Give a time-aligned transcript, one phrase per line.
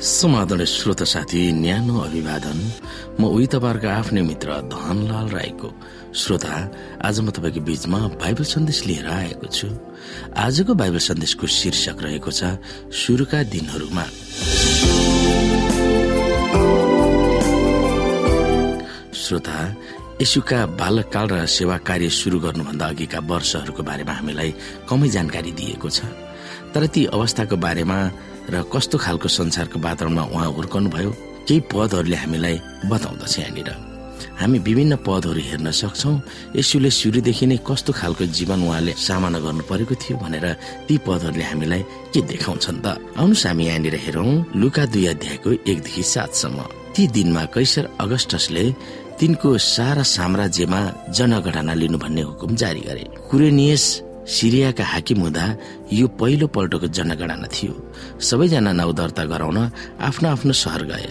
[0.00, 2.58] समाधान श्रोत साथी न्यानो अभिवादन।
[3.20, 5.68] म उही तपाईँहरूको आफ्नै मित्र धनलाल राईको
[6.16, 6.52] श्रोता।
[7.04, 9.68] आज म तपाईँको बीचमा बाइबल सन्देश लिएर आएको छु।
[10.40, 12.56] आजको बाइबल सन्देशको शीर्षक रहेको छ
[12.88, 14.04] सुरुका दिनहरूमा।
[19.12, 19.58] श्रोता
[20.16, 24.50] यसुका बालककाल र सेवा कार्य सुरु गर्नुभन्दा अघिका वर्षहरूको बारेमा हामीलाई
[24.88, 26.08] कमै जानकारी दिएको छ।
[26.72, 27.98] तर ती अवस्थाको बारेमा
[28.52, 31.10] र कस्तो खालको संसारको वातावरणमा उहाँ हुर्कनुभयो
[31.46, 32.56] केही पदहरूले हामीलाई
[32.90, 33.70] बताउँदछ यहाँनिर।
[34.40, 36.10] हामी विभिन्न पदहरू हेर्न सक्छौ।
[36.56, 40.46] यसुले सुरुदेखि नै कस्तो खालको जीवन उहाँले सामना गर्नु परेको थियो भनेर
[40.88, 41.82] ती पदहरूले हामीलाई
[42.12, 42.86] के देखाउँछन् त?
[43.20, 46.58] आउनुहोस् हामी यहाँनिर हेरौँ लुका दुई अध्यायको एकदेखि सातसम्म।
[46.94, 48.64] ती दिनमा कैसर अगस्टसले
[49.20, 50.80] तिनको सारा साम्राज्यमा
[51.12, 53.84] जनगणना लिनु भन्ने हुकुम जारी गरे। कुरेनियस
[54.26, 55.44] सिरियाका हाकिम हुँदा
[55.92, 57.74] यो पहिलो पल्टको जनगणना थियो।
[58.20, 59.58] सबैजना नाउँ दर्ता गराउन
[60.00, 61.08] आफ्नो आफ्नो सहर गए।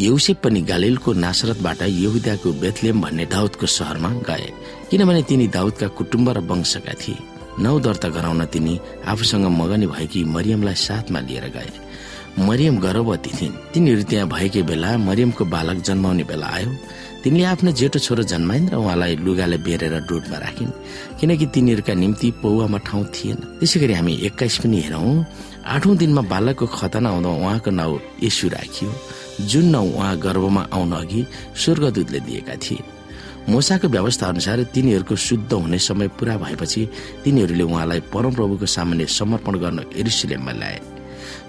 [0.00, 4.48] यौसेप पनि गालिलको नासरतबाट यहुदाको बेथलेम भन्ने दाउदको सहरमा गए
[4.90, 7.18] किनभने तिनी दाउदका कुटुम्ब र वंशका थिए।
[7.60, 11.70] नौ दर्ता गराउन तिनी आफूसँग मगनी भएकी मरियमलाई साथमा लिएर गए।
[12.38, 16.70] मरियम गर्भवती थिइन्। तिनीहरू त्यहाँ भएकै बेला मरियमको बालक जन्माउने बेला आयो।
[17.22, 20.72] तिनले आफ्नो जेठो छोरो जन्माइन् र उहाँलाई लुगाले बेरेर डुटमा राखिन्
[21.20, 25.24] किनकि तिनीहरूका निम्ति पौवामा ठाउँ थिएन। त्यसै गरी हामी एक्काइस पनि हेरौँ
[25.62, 28.90] आठौं दिनमा बालकको खतना आउँदा उहाँको नाउँ यसु राखियो
[29.46, 31.20] जुन नाउँ उहाँ गर्भमा आउन अघि
[31.54, 32.82] स्वर्गदूतले दिएका थिए
[33.48, 36.82] मोसाको व्यवस्था अनुसार तिनीहरूको शुद्ध हुने समय पूरा भएपछि
[37.24, 40.80] तिनीहरूले उहाँलाई परमप्रभुको सामान्य समर्पण गर्न एरुसलेममा ल्याए।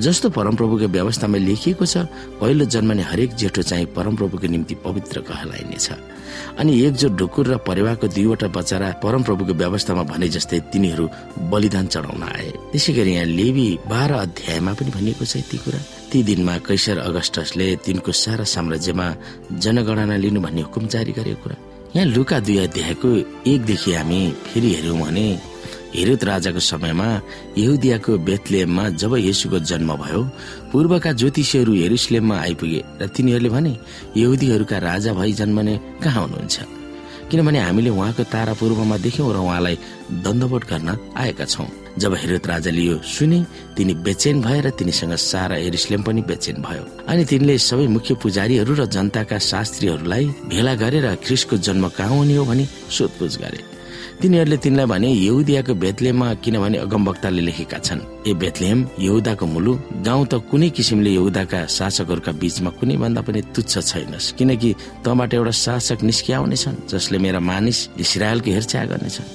[0.00, 2.08] जस्तो परमप्रभुको व्यवस्थामा लेखिएको छ
[2.40, 5.88] पहिलो जन्मने हरेक जेठो चाहिँ परमप्रभुको निम्ति पवित्र कहलाइनेछ।
[6.58, 11.04] अनि एकजोट ढुकुर र परिवारको दुईवटा बच्चा परमप्रभुको व्यवस्थामा भने जस्तै तिनीहरू
[11.52, 15.80] बलिदान चढाउन आए। त्यसै गरी यहाँ लेबी बाह्र अध्यायमा पनि भनिएको छ ती कुरा।
[16.10, 19.06] ती दिनमा कैसर अगस्टसले तिनको सारा साम्राज्यमा
[19.60, 21.56] जनगणना लिनु भन्ने हुकुम जारी गरेको कुरा।
[21.96, 23.08] यहाँ लुका दुई अध्यायको
[23.50, 25.26] एकदेखि हामी फेरि हेऱ्यौँ भने
[25.90, 27.08] हेरोद राजाको समयमा
[27.58, 30.20] यहुदियाको बेथलेममा जब येसुको जन्म भयो
[30.72, 33.72] पूर्वका ज्योतिषीहरू हेरुसलेममा आइपुगे र तिनीहरूले भने
[34.16, 36.56] यहुदीहरूका राजा भई जन्मने कहाँ हुनुहुन्छ?
[37.30, 39.76] किनभने हामीले उहाँको तारा पूर्वमा देख्यौं र उहाँलाई
[40.24, 41.66] दण्डवोट गर्न आएका छौं
[41.98, 43.38] जब हेरोद राजाले यो सुने
[43.76, 48.74] तिनी बेचेन भए र तिनीसँग सारा एरिस्लेम पनि बेचेन भयो। अनि तिनले सबै मुख्य पुजारीहरू
[48.74, 53.79] र जनताका शास्त्रीहरूलाई भेला गरेर ख्रिसको जन्म कहाँ हुने हो भनी सोधपुछ गरे।
[54.20, 59.72] तिनीहरूले तिनलाई भने यहुदियाको बेतलेममा किनभने अगमवक्ताले लेखेका छन्। ए बेतलेम यहुदाको मुलु
[60.04, 64.70] गाउँ त कुनै किसिमले यहुदाका शासकहरूका बीचमा कुनै भन्दा पनि तुच्छ छैनस्। किनकि
[65.04, 69.28] तबाट एउटा शासक निस्किआउनेछन् जसले मेरा मानिस इसरायलको हेरचाह गर्नेछन्।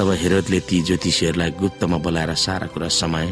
[0.00, 3.26] तब हेरोदले ती ज्योतिषीहरूलाई गुप्तमा बोलाएर सारा कुरा समय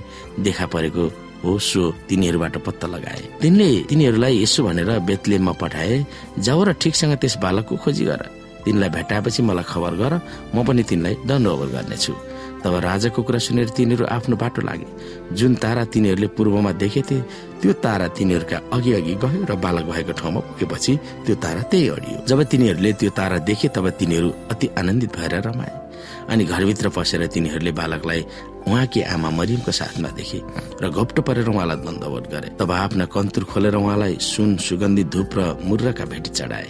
[0.45, 1.05] देखा परेको
[1.41, 5.97] हो सो तिनीहरूबाट पत्ता लगाए। तिनले तिनीहरूलाई यसो भनेर बेतलेममा पठाए
[6.45, 8.21] जाऊ र ठिकसँग त्यस बालकको खोजी गर।
[8.65, 10.15] तिनलाई भेटाएपछि मलाई खबर गर
[10.55, 12.15] म पनि तिनलाई दण्ड ओभर गर्नेछु।
[12.61, 14.87] तब राजाको कुरा सुनेर तिनीहरू आफ्नो बाटो लागे।
[15.33, 17.17] जुन तारा तिनीहरूले पूर्वमा देखेथे
[17.61, 20.93] त्यो तारा तिनीहरूका अघि अघि गयो र बालक भएको ठाउँमा पुगेपछि
[21.25, 25.80] त्यो तारा त्यही अडियो। जब तिनीहरूले त्यो तारा देखे तब तिनीहरू अति आनन्दित भएर रमाए।
[26.29, 28.25] अनि घरभित्र पसेर तिनीहरूले बालकलाई
[28.61, 30.39] उहाँकी आमा मरियमको साथमा देखे
[30.83, 35.41] र घप्टो परेर उहाँलाई दण्डवत गरे। तब आफ्ना कन्तुर खोलेर उहाँलाई सुन सुगन्धित धुप र
[35.65, 36.69] मुर्रका भेटी चढाए।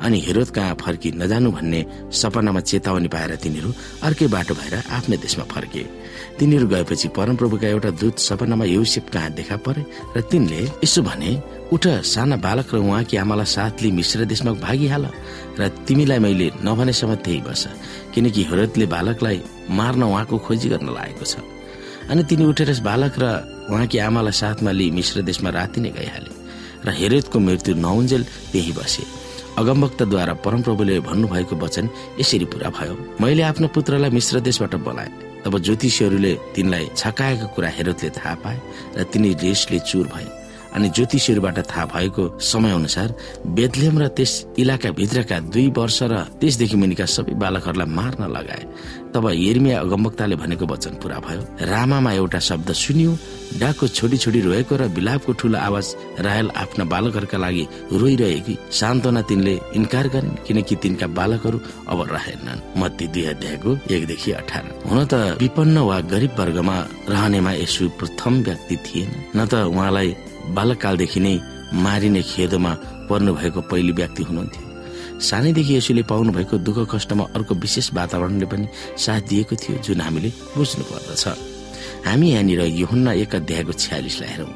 [0.00, 1.80] अनि हेरोद कहाँ फर्की नजानु भन्ने
[2.12, 3.70] सपनामा चेतावनी पाएर तिनीहरू
[4.02, 5.82] अर्कै बाटो भएर आफ्नै देशमा फर्के।
[6.38, 9.82] तिनीहरू गएपछि परमप्रभुका एउटा दूत सपनामा युसेफ कहाँ देखा परे
[10.16, 11.30] र तिनले यसो भने
[11.72, 15.04] उठ साना बालक र उहाँकी आमालाई साथले मिश्र देशमा भागिहाल
[15.56, 17.62] र तिमीलाई मैले नभनेसम्म त्यही बस
[18.12, 19.38] किनकि हेरोदले बालकलाई
[19.72, 21.40] मार्न उहाँको खोजी गर्न लागेको छ।
[22.12, 23.24] अनि तिनी उठेर बालक र
[23.72, 26.30] उहाँकी आमालाई साथमा लिई मिश्र देशमा राति नै गइहाले
[26.84, 28.22] र हेरोदको मृत्यु नहुन्जेल
[28.52, 29.04] त्यही बसे।
[29.56, 31.88] अगमभक्तद्वारा परमप्रभुले भन्नुभएको वचन
[32.20, 35.10] यसरी पूरा भयो। मैले आफ्नो पुत्रलाई मिश्र देशबाट बोलाए।
[35.44, 38.58] तब ज्योतिषीहरूले तिनलाई छकाएको कुरा हेरोदले थाहा पाए
[38.96, 40.41] र तिनी रेसले चुर भए
[40.74, 43.14] अनि ज्योतिषीहरूबाट थाहा भएको समय अनुसार
[43.46, 48.64] बेदलेम र त्यस इलाका भित्रका दुई वर्ष र त्यसदेखि मुनिका सबै बालकहरूलाई मार्न लगाए।
[49.12, 53.12] तब हेर्मिया अगमवक्ताले भनेको वचन पूरा भयो। रामामा एउटा शब्द सुनियो
[53.60, 55.86] डाको छोडी छोडी रोएको र बिलापको ठुलो आवाज
[56.24, 61.58] रायल आफ्ना बालकहरूका लागि रोइरहेकी सान्त्वना तिनले इन्कार गरिन् किनकि तिनका बालकहरू
[61.92, 66.76] अब रहेनन्। मत्ती दुई अध्यायको एकदेखि अठार। हुन त विपन्न वा गरिब वर्गमा
[67.12, 71.34] रहनेमा यसो प्रथम व्यक्ति थिएन। न त उहाँलाई बालककालदेखि नै
[71.74, 72.72] मारिने खेदोमा
[73.08, 74.64] पर्नु भएको पहिलो व्यक्ति हुनुहुन्थ्यो।
[75.20, 78.66] सानैदेखि यसुले पाउनु भएको दुःख कष्टमा अर्को विशेष वातावरणले पनि
[78.98, 81.24] साथ दिएको थियो जुन हामीले बुझ्नु पर्दछ
[82.06, 84.50] हामी यहाँनिर योहन्ना एक अध्यायको छ्यालिसलाई हेरौँ।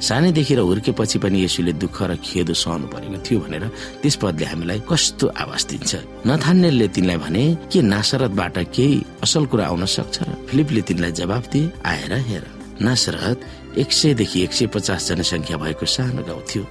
[0.00, 3.64] सानैदेखि र हुर्केपछि पनि यसुले दुःख र खेदो सहनु परेको थियो भनेर
[4.02, 5.92] त्यस पदले हामीलाई कस्तो आवाज दिन्छ?
[6.26, 10.16] नथान्नेलले तिनलाई भने के नासरतबाट केही असल कुरा आउन सक्छ?
[10.22, 12.44] र फिलिपले तिनलाई जवाब दिए आएर हेर।
[12.80, 13.38] नासरत
[13.74, 16.64] एक सयदेखि एक सय पचास जनसङ्ख्या भएको सानो गाउँ थियो।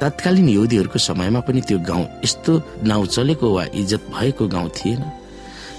[0.00, 2.52] तत्कालीन युदीहरूको समयमा पनि त्यो गाउँ यस्तो
[2.84, 5.02] नाउँ चलेको वा इज्जत भएको गाउँ थिएन।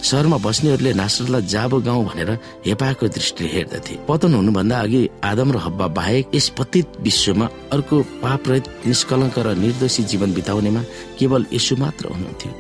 [0.04, 2.30] सहरमा बस्नेहरूले नासरलाई जाबो गाउँ भनेर
[2.66, 8.42] हेपाको दृष्टिले हेर्दथे। पतन हुनुभन्दा अघि आदम र हब्बा बाहेक यस पतित विश्वमा अर्को पाप
[8.50, 10.82] रहित निष्कलङ्क र निर्दोषी जीवन बिताउनेमा
[11.20, 12.52] केवल यसु मात्र हुनुहुन्थ्यो।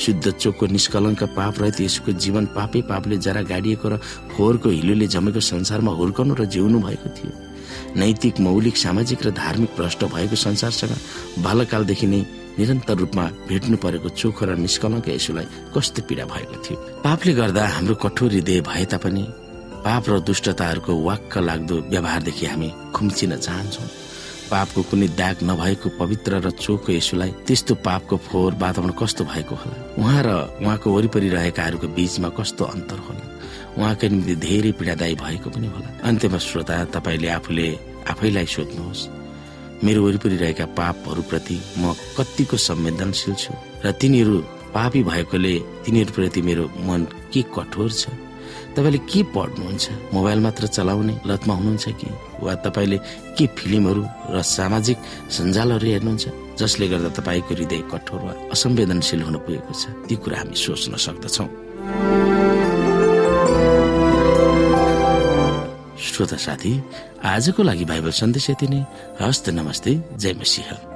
[0.00, 3.96] शुद्ध चोकको निष्कलङ्क पाप रहित यसुको जीवन पापै पापले जरा गाडिएको र
[4.32, 7.49] फोहोरको हिलोले जमेको संसारमा हुर्काउनु र जिउनु भएको थियो।
[7.96, 12.20] नैतिक मौलिक सामाजिक र धार्मिक भ्रष्ट भएको संसारसँग बालकालदेखि नै
[12.58, 16.76] निरन्तर रूपमा भेट्नु परेको चोखो र निष्कलङ्क यसुलाई कस्तो पीडा भएको थियो?
[17.04, 19.24] पापले गर्दा हाम्रो कठोर हृदय भए तापनि
[19.84, 24.09] पाप र दुष्टताहरूको वाक्क लाग्दो व्यवहारदेखि हामी खुम्चिन चाहन्छौँ।
[24.50, 29.76] पापको कुनै दाग नभएको पवित्र र चोखो यसुलाई त्यस्तो पापको फोहोर वातावरण कस्तो भएको होला?
[29.98, 30.28] उहाँ र
[30.62, 33.24] उहाँको वरिपरि रहेकाहरूको बीचमा कस्तो अन्तर होला?
[33.78, 37.66] उहाँका निम्ति धेरै पीडादायी भएको पनि होला। अन्त्यमा श्रोता तपाईँले आफूले
[38.10, 39.08] आफैलाई सोध्नुहोस्
[39.84, 43.54] मेरो वरिपरि रहेका पापहरूप्रति म कतिको संवेदनशील छु?
[43.84, 44.36] र तिनीहरू
[44.74, 45.54] पापी भएकोले
[45.84, 48.08] तिनीहरूप्रति मेरो मन के कठोर छ?
[48.76, 49.84] तपाईँले के पढ्नुहुन्छ?
[50.14, 52.08] मोबाइल मात्र चलाउने लतमा हुनुहुन्छ कि?
[52.42, 52.98] वा तपाईँले
[53.38, 54.98] के फिल्महरू र सामाजिक
[55.30, 56.24] सञ्जालहरू हेर्नुहुन्छ
[56.58, 59.84] जसले गर्दा तपाईँको हृदय कठोर वा असंवेदनशील हुन पुगेको छ?
[60.08, 61.46] ती कुरा हामी सोच्न सक्दछौ।
[66.00, 66.72] श्रोता साथी
[67.24, 68.80] आजको लागि बाइबल सन्देश यति नै।
[69.20, 70.89] हस्त नमस्ते जय मसिंह।